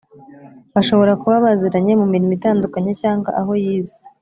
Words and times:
bashobora 0.73 1.13
kuba 1.21 1.35
baziranye 1.45 1.93
mu 2.01 2.05
mirimo 2.11 2.31
itandukanye, 2.37 2.91
cyangwa 3.01 3.29
aho 3.39 3.51
yize 3.63 3.95